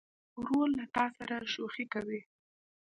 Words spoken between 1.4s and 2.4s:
شوخي کوي.